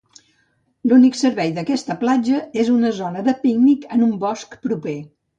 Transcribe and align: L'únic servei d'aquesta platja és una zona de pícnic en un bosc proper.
L'únic 0.91 1.17
servei 1.17 1.51
d'aquesta 1.57 1.97
platja 2.03 2.39
és 2.63 2.71
una 2.75 2.91
zona 3.01 3.21
de 3.27 3.35
pícnic 3.43 3.85
en 3.97 4.07
un 4.07 4.15
bosc 4.25 4.57
proper. 4.65 4.97